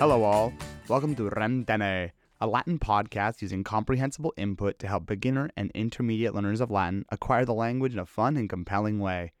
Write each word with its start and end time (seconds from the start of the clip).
Hello, 0.00 0.22
all. 0.22 0.54
Welcome 0.88 1.14
to 1.16 1.28
Rendene, 1.28 2.12
a 2.40 2.46
Latin 2.46 2.78
podcast 2.78 3.42
using 3.42 3.62
comprehensible 3.62 4.32
input 4.38 4.78
to 4.78 4.88
help 4.88 5.04
beginner 5.04 5.50
and 5.58 5.70
intermediate 5.74 6.34
learners 6.34 6.62
of 6.62 6.70
Latin 6.70 7.04
acquire 7.10 7.44
the 7.44 7.52
language 7.52 7.92
in 7.92 7.98
a 7.98 8.06
fun 8.06 8.38
and 8.38 8.48
compelling 8.48 8.98
way. 8.98 9.32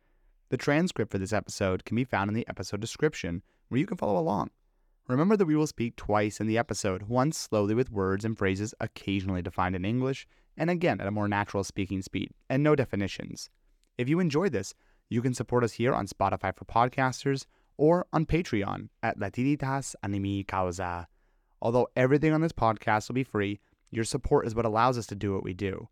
The 0.50 0.58
transcript 0.58 1.10
for 1.10 1.16
this 1.16 1.32
episode 1.32 1.86
can 1.86 1.96
be 1.96 2.04
found 2.04 2.28
in 2.28 2.34
the 2.34 2.46
episode 2.46 2.82
description, 2.82 3.42
where 3.70 3.78
you 3.78 3.86
can 3.86 3.96
follow 3.96 4.20
along. 4.20 4.50
Remember 5.08 5.34
that 5.34 5.46
we 5.46 5.56
will 5.56 5.66
speak 5.66 5.96
twice 5.96 6.40
in 6.40 6.46
the 6.46 6.58
episode, 6.58 7.04
once 7.04 7.38
slowly 7.38 7.74
with 7.74 7.90
words 7.90 8.26
and 8.26 8.36
phrases 8.36 8.74
occasionally 8.80 9.40
defined 9.40 9.74
in 9.74 9.86
English, 9.86 10.26
and 10.58 10.68
again 10.68 11.00
at 11.00 11.06
a 11.06 11.10
more 11.10 11.26
natural 11.26 11.64
speaking 11.64 12.02
speed, 12.02 12.32
and 12.50 12.62
no 12.62 12.76
definitions. 12.76 13.48
If 13.96 14.10
you 14.10 14.20
enjoy 14.20 14.50
this, 14.50 14.74
you 15.08 15.22
can 15.22 15.32
support 15.32 15.64
us 15.64 15.72
here 15.72 15.94
on 15.94 16.06
Spotify 16.06 16.54
for 16.54 16.66
podcasters 16.66 17.46
or 17.80 18.06
on 18.12 18.26
Patreon 18.26 18.90
at 19.02 19.18
Latinitas 19.18 19.94
Animi 20.02 20.44
Causa. 20.44 21.08
Although 21.62 21.88
everything 21.96 22.34
on 22.34 22.42
this 22.42 22.52
podcast 22.52 23.08
will 23.08 23.14
be 23.14 23.24
free, 23.24 23.58
your 23.90 24.04
support 24.04 24.46
is 24.46 24.54
what 24.54 24.66
allows 24.66 24.98
us 24.98 25.06
to 25.06 25.14
do 25.14 25.32
what 25.32 25.42
we 25.42 25.54
do. 25.54 25.88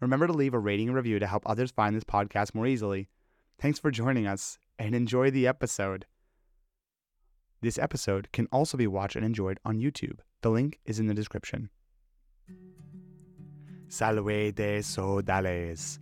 Remember 0.00 0.28
to 0.28 0.32
leave 0.32 0.54
a 0.54 0.60
rating 0.60 0.86
and 0.86 0.96
review 0.96 1.18
to 1.18 1.26
help 1.26 1.42
others 1.44 1.72
find 1.72 1.96
this 1.96 2.04
podcast 2.04 2.54
more 2.54 2.68
easily. 2.68 3.08
Thanks 3.60 3.80
for 3.80 3.90
joining 3.90 4.28
us 4.28 4.58
and 4.78 4.94
enjoy 4.94 5.32
the 5.32 5.48
episode. 5.48 6.06
This 7.60 7.78
episode 7.78 8.30
can 8.30 8.46
also 8.52 8.76
be 8.76 8.86
watched 8.86 9.16
and 9.16 9.24
enjoyed 9.24 9.58
on 9.64 9.80
YouTube. 9.80 10.20
The 10.42 10.50
link 10.50 10.78
is 10.84 11.00
in 11.00 11.08
the 11.08 11.14
description. 11.14 11.68
Salve 13.88 14.54
de 14.54 14.78
sodales. 14.82 15.98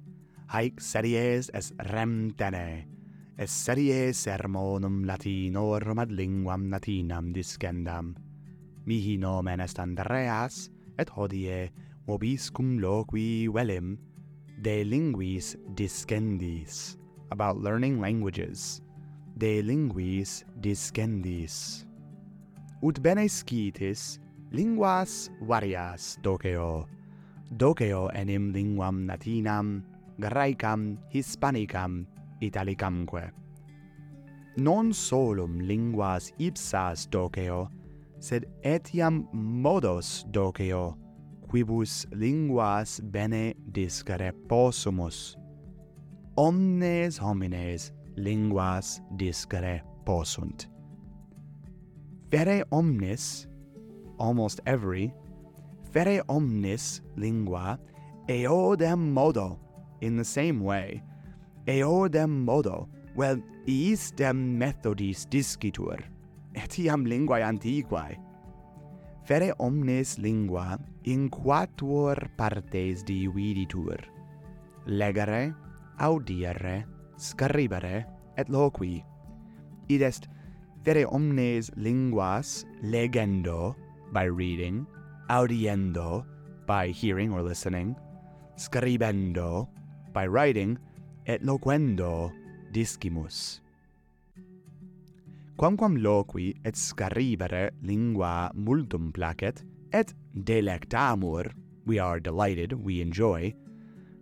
Haec 0.50 0.78
series 0.78 1.50
es 1.54 1.72
remtene 1.78 2.91
Esserie 3.38 4.12
sermonum 4.12 5.08
latinorum 5.08 5.98
ad 5.98 6.12
linguam 6.12 6.68
latinam 6.68 7.32
discendam. 7.32 8.14
Mihi 8.84 9.16
nomen 9.16 9.60
est 9.60 9.78
Andreas, 9.80 10.68
et 10.98 11.08
hodie 11.08 11.72
mobiscum 12.06 12.78
loqui 12.78 13.48
velim 13.48 13.96
de 14.60 14.84
linguis 14.84 15.56
discendis 15.74 16.98
about 17.30 17.56
learning 17.56 18.00
languages. 18.00 18.82
De 19.38 19.62
linguis 19.62 20.44
discendis. 20.60 21.86
Ut 22.82 23.00
bene 23.00 23.28
scitis 23.28 24.20
linguas 24.52 25.30
varias 25.40 26.18
doceo. 26.22 26.86
Doceo 27.56 28.10
enim 28.12 28.52
linguam 28.52 29.06
latinam, 29.08 29.82
graecam, 30.20 30.98
hispanicam, 31.14 32.06
Italicamque. 32.42 33.30
Non 34.56 34.92
solum 34.92 35.60
linguas 35.60 36.32
ipsas 36.38 37.06
doceo, 37.08 37.70
sed 38.18 38.46
etiam 38.62 39.28
modos 39.32 40.26
doceo, 40.30 40.98
quibus 41.48 42.06
linguas 42.12 43.00
bene 43.00 43.54
discere 43.70 44.32
possumus. 44.48 45.36
Omnes 46.36 47.18
homines 47.18 47.92
linguas 48.16 49.00
discere 49.16 49.82
possunt. 50.04 50.68
Vere 52.30 52.64
omnes, 52.72 53.46
almost 54.18 54.60
every, 54.66 55.14
vere 55.92 56.22
omnes 56.28 57.02
lingua 57.16 57.78
eodem 58.28 59.12
modo 59.12 59.58
in 60.00 60.16
the 60.16 60.24
same 60.24 60.60
way 60.60 61.02
eodem 61.66 62.42
modo, 62.44 62.88
vel 63.16 63.42
iisdem 63.68 64.58
methodis 64.58 65.26
discitur, 65.30 66.02
etiam 66.54 67.04
linguae 67.06 67.42
antiquae. 67.46 68.18
Fere 69.24 69.52
omnes 69.62 70.18
lingua 70.18 70.78
in 71.04 71.28
quatuor 71.30 72.18
partes 72.36 73.04
dividitur, 73.06 74.02
legere, 74.86 75.54
audire, 75.98 76.84
scribere, 77.16 78.04
et 78.36 78.48
loqui. 78.48 79.04
Id 79.88 80.02
est 80.02 80.26
fere 80.82 81.04
omnes 81.06 81.70
linguas 81.76 82.64
legendo, 82.82 83.76
by 84.12 84.24
reading, 84.24 84.86
audiendo, 85.30 86.24
by 86.66 86.88
hearing 86.88 87.32
or 87.32 87.42
listening, 87.42 87.94
scribendo, 88.56 89.68
by 90.12 90.26
writing, 90.26 90.78
et 91.26 91.42
loquendo 91.42 92.32
discimus. 92.72 93.60
Quamquam 95.56 95.96
loqui 96.02 96.54
et 96.64 96.74
scaribere 96.74 97.70
lingua 97.82 98.50
multum 98.54 99.12
placet, 99.12 99.62
et 99.92 100.12
delectamur, 100.34 101.52
we 101.86 101.98
are 101.98 102.18
delighted, 102.18 102.72
we 102.72 103.00
enjoy, 103.00 103.54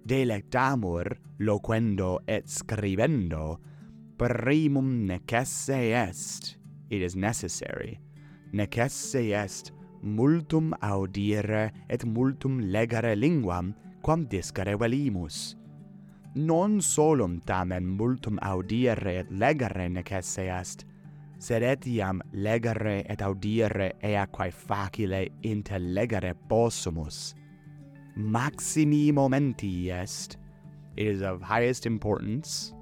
delectamur 0.05 1.16
loquendo 1.38 2.19
et 2.27 2.47
scribendo, 2.47 3.59
primum 4.19 5.06
necesse 5.06 5.71
est, 5.71 6.56
it 6.91 7.00
is 7.00 7.17
necessary, 7.17 7.99
necesse 8.53 9.15
est 9.32 9.72
multum 10.03 10.75
audire 10.82 11.71
et 11.88 12.05
multum 12.05 12.61
legere 12.61 13.15
linguam, 13.17 13.75
quam 14.03 14.27
discere 14.27 14.77
velimus, 14.77 15.56
non 16.35 16.81
solum 16.81 17.41
tamen 17.41 17.85
multum 17.85 18.39
audire 18.43 19.21
et 19.21 19.31
legere 19.31 19.89
necesse 19.89 20.47
est, 20.49 20.85
sed 21.39 21.63
etiam 21.63 22.21
legere 22.33 23.03
et 23.09 23.23
audire 23.23 23.93
ea 24.03 24.27
quae 24.27 24.51
facile 24.51 25.29
intellegere 25.43 26.35
possumus. 26.49 27.35
Maximi 28.17 29.11
momenti 29.13 29.91
est, 29.91 30.37
it 30.97 31.07
is 31.07 31.23
of 31.23 31.43
highest 31.43 31.87
importance, 31.87 32.75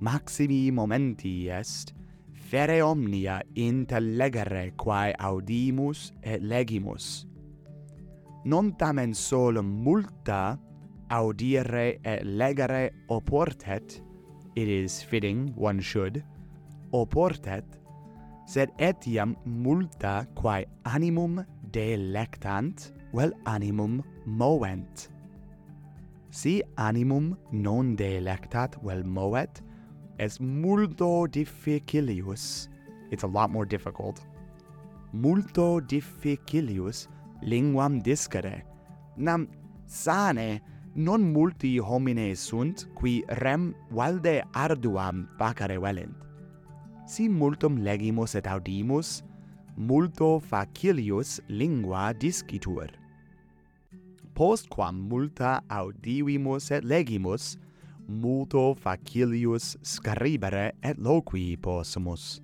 maximi 0.00 0.70
momenti 0.70 1.48
est, 1.48 1.94
fere 2.32 2.82
omnia 2.82 3.40
intellegere 3.56 4.72
quae 4.76 5.14
audimus 5.18 6.12
et 6.22 6.42
legimus. 6.42 7.26
Non 8.44 8.76
tamen 8.76 9.14
solum 9.14 9.82
multa, 9.82 10.58
audire 11.14 12.00
et 12.04 12.24
legere 12.24 12.90
oportet, 13.08 14.02
it 14.56 14.68
is 14.68 15.02
fitting 15.02 15.52
one 15.56 15.80
should, 15.80 16.22
oportet, 16.92 17.64
sed 18.46 18.70
etiam 18.78 19.36
multa 19.46 20.26
quae 20.34 20.64
animum 20.84 21.44
delectant, 21.70 22.92
vel 23.12 23.32
animum 23.46 24.02
movent. 24.26 25.08
Si 26.30 26.62
animum 26.78 27.36
non 27.52 27.94
delectat 27.96 28.74
vel 28.82 29.04
movet, 29.04 29.62
es 30.18 30.40
multo 30.40 31.26
difficilius. 31.26 32.68
It's 33.12 33.22
a 33.22 33.28
lot 33.28 33.50
more 33.50 33.64
difficult. 33.64 34.20
Multo 35.12 35.78
difficilius 35.80 37.06
linguam 37.42 38.02
discere. 38.02 38.64
Nam 39.16 39.48
sane 39.86 40.60
non 40.94 41.32
multi 41.32 41.78
homines 41.78 42.38
sunt 42.38 42.86
qui 42.94 43.24
rem 43.42 43.74
valde 43.90 44.42
arduam 44.54 45.26
facere 45.38 45.78
velent. 45.78 46.14
Si 47.06 47.28
multum 47.28 47.82
legimus 47.82 48.34
et 48.34 48.46
audimus, 48.46 49.22
multo 49.76 50.38
facilius 50.38 51.40
lingua 51.48 52.12
discitur. 52.14 52.88
Postquam 54.34 55.02
multa 55.10 55.60
audivimus 55.68 56.70
et 56.70 56.84
legimus, 56.84 57.56
multo 58.08 58.74
facilius 58.74 59.76
scribere 59.82 60.72
et 60.82 60.98
loqui 60.98 61.56
possumus. 61.56 62.40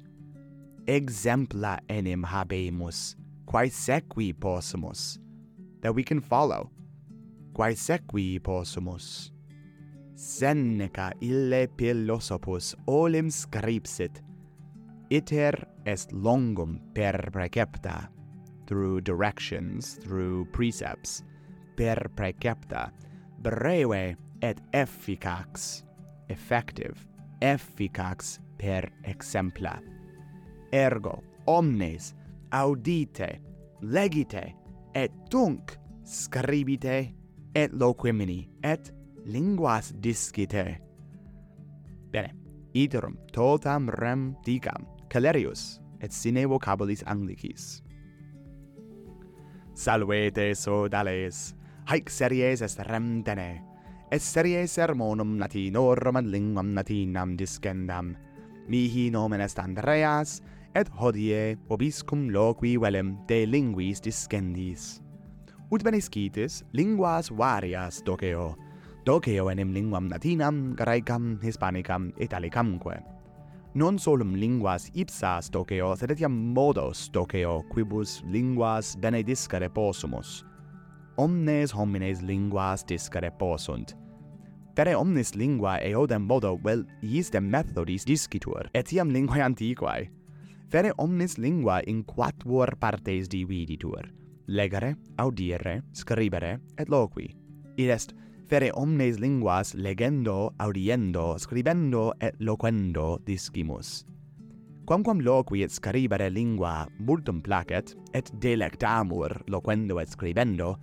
Exempla 0.87 1.79
enim 1.89 2.25
habemus, 2.25 3.15
quae 3.47 3.71
sequi 3.71 4.33
possumus, 4.35 5.19
that 5.83 5.95
we 5.95 6.03
can 6.03 6.21
follow, 6.21 6.71
quae 7.55 7.75
sequi 7.75 8.39
possumus. 8.43 9.33
Seneca 10.15 11.11
ille 11.21 11.69
philosophus 11.77 12.75
olim 12.87 13.31
scripsit, 13.31 14.21
iter 15.11 15.57
est 15.87 16.13
longum 16.13 16.79
per 16.95 17.31
precepta, 17.33 18.09
through 18.67 19.01
directions, 19.01 19.99
through 20.03 20.45
precepts, 20.53 21.25
per 21.77 22.11
precepta, 22.15 22.91
breve 23.41 24.17
et 24.43 24.61
efficax, 24.73 25.85
effective, 26.29 27.07
efficax 27.41 28.39
per 28.59 28.93
exempla. 29.05 29.81
Ergo, 30.73 31.23
omnes, 31.47 32.15
audite, 32.53 33.41
legite, 33.81 34.55
et 34.95 35.11
tunc 35.31 35.77
scribite 36.05 37.15
et 37.55 37.73
loquimini, 37.73 38.49
et 38.63 38.93
linguas 39.25 39.93
disciter. 40.01 40.81
Bene, 42.11 42.35
iterum 42.75 43.17
totam 43.33 43.89
rem 43.89 44.35
dicam, 44.45 44.87
Calerius, 45.09 45.81
et 46.01 46.13
sine 46.13 46.47
vocabulis 46.47 47.03
Anglicis. 47.07 47.83
Salvete 49.75 50.55
sodales, 50.55 51.55
haec 51.87 52.11
series 52.11 52.63
est 52.63 52.81
rem 52.87 53.23
tene, 53.25 53.63
et 54.11 54.23
serie 54.23 54.67
sermonum 54.67 55.39
latinorum 55.39 56.17
ad 56.17 56.27
linguam 56.27 56.75
latinam 56.75 57.37
discendam. 57.37 58.17
Mihi 58.69 59.11
nomen 59.11 59.41
est 59.41 59.59
Andreas, 59.59 60.41
et 60.75 60.89
hodie 60.99 61.57
obiscum 61.69 62.29
loqui 62.31 62.77
velem 62.77 63.17
de 63.27 63.47
linguis 63.47 64.01
discendis 64.01 65.01
ut 65.71 65.83
benescitis 65.83 66.65
linguas 66.73 67.31
varias 67.31 68.03
doceo, 68.05 68.57
doceo 69.07 69.51
enim 69.51 69.73
linguam 69.73 70.09
latinam, 70.11 70.75
graecam, 70.77 71.39
hispanicam, 71.43 72.13
italicamque. 72.19 73.01
Non 73.75 73.99
solum 73.99 74.35
linguas 74.35 74.91
ipsas 74.95 75.51
doceo, 75.51 75.95
sed 75.97 76.11
etiam 76.11 76.33
modos 76.55 77.09
doceo, 77.13 77.63
quibus 77.71 78.23
linguas 78.27 78.97
bene 78.99 79.23
discere 79.23 79.71
possumus. 79.71 80.45
Omnes 81.17 81.73
homines 81.75 82.23
linguas 82.23 82.85
discere 82.85 83.31
possunt, 83.31 83.95
Vere 84.81 84.95
omnis 84.97 85.35
lingua 85.35 85.75
eodem 85.85 86.23
modo 86.25 86.55
vel 86.65 86.87
iisdem 87.03 87.51
methodis 87.53 88.07
discitur, 88.09 88.71
etiam 88.73 89.11
linguae 89.13 89.43
antiquae. 89.45 90.07
Fere 90.73 90.93
omnis 90.97 91.37
lingua 91.39 91.81
in 91.87 92.05
quattuor 92.05 92.77
partes 92.81 93.29
dividitur, 93.29 94.07
legere, 94.47 94.97
audire, 95.19 95.83
scribere, 95.93 96.61
et 96.79 96.89
loqui. 96.89 97.37
Id 97.77 97.91
est 97.91 98.15
fere 98.51 98.71
omnes 98.75 99.21
linguas 99.21 99.75
legendo, 99.75 100.53
audiendo, 100.59 101.39
scribendo 101.39 102.13
et 102.21 102.35
loquendo 102.39 103.21
discimus. 103.25 104.05
Quamquam 104.85 105.21
loqui 105.21 105.63
et 105.63 105.71
scribere 105.71 106.31
lingua 106.31 106.89
multum 106.99 107.41
placet, 107.43 107.95
et 108.13 108.31
delectamur 108.41 109.45
loquendo 109.47 110.01
et 110.01 110.09
scribendo, 110.11 110.77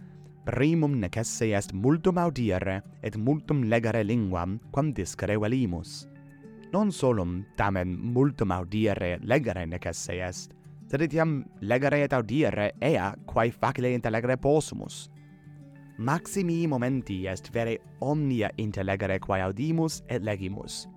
primum 0.45 0.99
necesse 1.01 1.51
est 1.51 1.73
multum 1.73 2.17
audire 2.17 2.81
et 3.03 3.17
multum 3.17 3.65
legere 3.67 4.05
linguam 4.05 4.61
quam 4.71 4.93
discere 4.93 5.35
velimus. 5.37 6.07
Non 6.71 6.91
solum 6.91 7.43
tamen 7.57 7.97
multum 8.13 8.51
audire 8.51 9.17
legere 9.23 9.65
necesse 9.67 10.15
est, 10.23 10.53
sed 10.87 11.03
etiam 11.03 11.41
legere 11.59 12.03
et 12.05 12.13
audire 12.15 12.71
ea 12.79 13.11
quae 13.27 13.51
facile 13.51 13.91
intellegere 13.93 14.37
possumus. 14.37 15.09
Maximi 15.97 16.67
momenti 16.67 17.25
est 17.27 17.49
vere 17.51 17.77
omnia 17.99 18.49
intellegere 18.57 19.19
quae 19.19 19.41
audimus 19.41 20.03
et 20.07 20.23
legimus. 20.23 20.87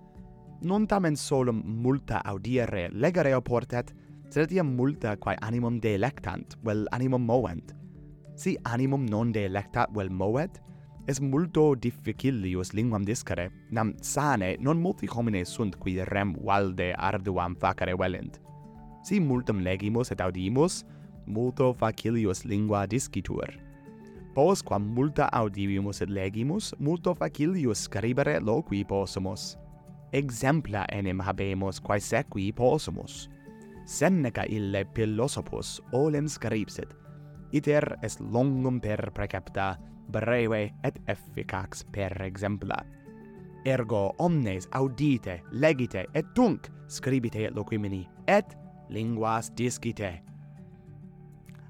Non 0.63 0.87
tamen 0.87 1.17
solum 1.17 1.63
multa 1.65 2.21
audire 2.25 2.89
legere 2.93 3.35
oportet, 3.35 3.95
sed 4.29 4.45
etiam 4.45 4.75
multa 4.77 5.17
quae 5.17 5.37
animum 5.41 5.81
delectant, 5.81 6.59
vel 6.63 6.87
animum 6.93 7.25
movent. 7.27 7.75
Si 8.37 8.57
animum 8.65 9.07
non 9.09 9.33
delectat 9.33 9.91
vel 9.97 10.11
movet, 10.11 10.61
es 11.09 11.21
multo 11.21 11.75
difficilius 11.75 12.75
linguam 12.75 13.03
discere, 13.05 13.49
nam 13.71 13.95
sane 14.03 14.57
non 14.61 14.79
multi 14.79 15.09
homines 15.11 15.49
sunt 15.49 15.81
qui 15.81 15.99
rem 16.05 16.37
valde 16.45 16.93
arduam 16.97 17.57
facere 17.57 17.97
velent 17.99 18.39
si 19.03 19.21
multum 19.21 19.63
legimus 19.65 20.13
et 20.13 20.21
audimus, 20.21 20.85
multo 21.27 21.73
facilius 21.73 22.45
lingua 22.45 22.87
discitur. 22.87 23.57
Pos 24.35 24.63
quam 24.63 24.83
multa 24.95 25.29
audivimus 25.33 26.03
et 26.03 26.11
legimus, 26.11 26.75
multo 26.79 27.15
facilius 27.15 27.87
scribere 27.89 28.39
loqui 28.41 28.85
possumus. 28.85 29.57
Exempla 30.13 30.85
enim 30.93 31.21
habemus 31.21 31.81
quae 31.81 32.01
sequi 32.01 32.53
possumus. 32.53 33.29
Seneca 33.87 34.45
ille 34.47 34.85
philosophus 34.95 35.81
olem 35.93 36.29
scripsit, 36.29 36.93
iter 37.53 37.97
est 38.03 38.21
longum 38.21 38.79
per 38.81 39.11
precepta, 39.15 39.77
breve 40.11 40.71
et 40.85 40.99
efficax 41.09 41.85
per 41.93 42.15
exempla. 42.23 42.79
Ergo 43.65 44.15
omnes 44.19 44.69
audite, 44.73 45.41
legite 45.53 46.07
et 46.15 46.27
tunc 46.35 46.71
scribite 46.89 47.51
loquimini, 47.55 48.07
et 48.27 48.57
linguas 48.91 49.51
discite. 49.55 50.23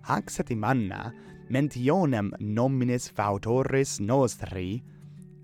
Hac 0.02 0.56
manna 0.56 1.12
mentionem 1.50 2.30
nominis 2.40 3.10
fautoris 3.10 4.00
nostri, 4.00 4.82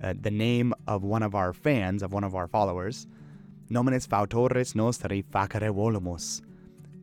uh, 0.03 0.15
the 0.21 0.31
name 0.31 0.73
of 0.87 1.03
one 1.03 1.23
of 1.23 1.35
our 1.35 1.53
fans, 1.53 2.03
of 2.03 2.13
one 2.13 2.25
of 2.25 2.35
our 2.35 2.49
followers, 2.49 3.07
nominis 3.71 4.07
fautoris 4.07 4.75
nostri 4.75 5.23
facere 5.23 5.71
volumus. 5.73 6.43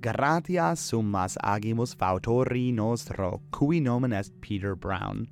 Gratias 0.02 0.80
summas 0.80 1.38
agimus 1.44 1.96
fautori 1.96 2.74
nostro, 2.74 3.42
cui 3.52 3.80
nomen 3.80 4.12
est 4.12 4.34
Peter 4.42 4.76
Brown. 4.76 5.28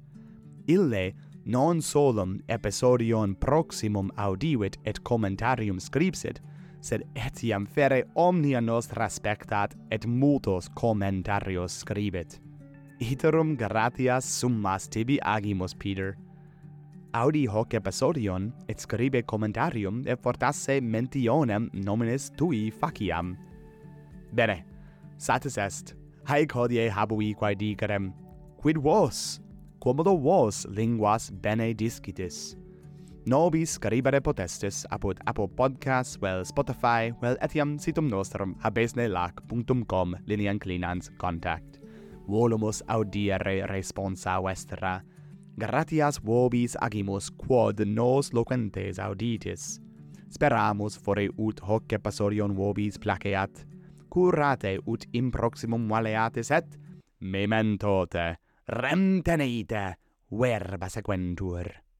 Ille 0.67 1.13
non 1.45 1.81
solum 1.81 2.39
episodion 2.47 3.35
proximum 3.35 4.11
audivit 4.17 4.77
et 4.85 5.03
commentarium 5.03 5.79
scripsit, 5.79 6.39
sed 6.81 7.05
etiam 7.15 7.65
fere 7.65 8.03
omnia 8.15 8.61
nostra 8.61 9.07
spectat 9.09 9.75
et 9.91 10.05
multos 10.05 10.69
commentarios 10.73 11.81
scribet. 11.83 12.39
Iterum 13.01 13.55
gratias 13.57 14.25
summas 14.25 14.87
tibi 14.89 15.19
agimus, 15.23 15.73
Peter. 15.73 16.17
Audi 17.13 17.45
hoc 17.45 17.73
episodion, 17.73 18.51
et 18.69 18.79
scribe 18.79 19.23
commentarium, 19.25 20.03
et 20.07 20.21
fortasse 20.21 20.79
mentionem 20.81 21.69
nominis 21.73 22.29
tui 22.37 22.69
faciam. 22.71 23.35
Bene, 24.31 24.61
satis 25.17 25.57
est, 25.57 25.95
haec 26.29 26.53
hodie 26.55 26.89
habui 26.89 27.33
quae 27.33 27.55
digerem, 27.55 28.13
quid 28.61 28.77
vos, 28.77 29.41
quomodo 29.79 30.15
vos 30.21 30.65
linguas 30.69 31.31
bene 31.41 31.73
discitis, 31.73 32.55
Nobis 33.25 33.77
caribere 33.77 34.17
potestis 34.21 34.81
apud 34.89 35.19
Apple 35.29 35.47
Podcasts, 35.47 36.17
vel 36.17 36.41
Spotify, 36.41 37.11
vel 37.21 37.35
etiam 37.45 37.75
situm 37.77 38.07
nostrum 38.09 38.55
habesnelac.com 38.63 40.15
linian 40.25 40.57
clinans 40.59 41.11
contact. 41.21 41.77
Volumus 42.27 42.81
audire 42.87 43.67
responsa 43.69 44.39
vestra. 44.41 45.01
Gratias 45.59 46.17
vobis 46.25 46.73
agimus 46.81 47.29
quod 47.29 47.83
nos 47.85 48.33
loquentes 48.33 48.97
auditis. 48.99 49.79
Speramus 50.33 50.97
fore 50.97 51.27
ut 51.37 51.61
hoc 51.61 51.93
episodion 51.93 52.55
vobis 52.57 52.97
placeat. 52.97 53.67
Curate 54.09 54.79
ut 54.87 55.05
in 55.13 55.29
proximum 55.31 55.85
valeatis 55.89 56.51
et 56.51 56.73
mementote, 57.19 58.35
rem 58.67 59.21
teneite, 59.21 59.93
verba 60.31 60.89
sequentur. 60.89 61.90